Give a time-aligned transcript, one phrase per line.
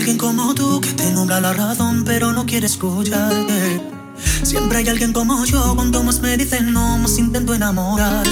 [0.00, 3.82] alguien como tú que te nubla la razón, pero no quiere escucharte.
[4.42, 8.30] Siempre hay alguien como yo, cuando más me dicen no, más intento enamorarte.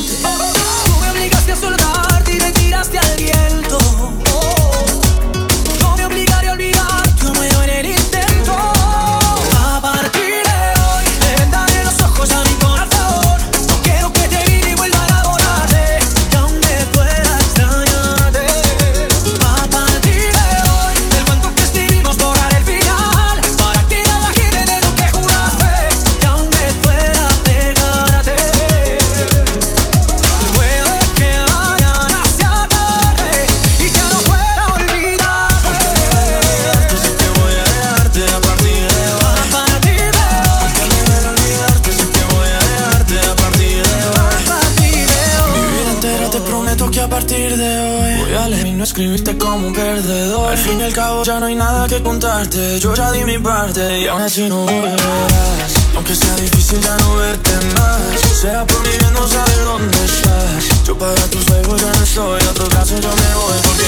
[47.38, 48.24] de hoy.
[48.24, 48.66] Voy a leer.
[48.66, 50.50] Y no escribirte como un perdedor.
[50.50, 52.80] Al fin y al cabo ya no hay nada que contarte.
[52.80, 57.16] Yo ya di mi parte y aún así no volverás Aunque sea difícil ya no
[57.16, 58.00] verte más.
[58.40, 60.84] Será por mi bien no saber dónde estás.
[60.86, 63.87] Yo para tus juegos ya no estoy, En otro caso yo me voy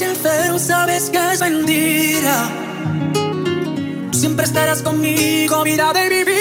[0.00, 2.48] el sabes que es mentira.
[4.12, 6.37] Siempre estarás conmigo, vida de vivir.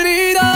[0.00, 0.49] heridas.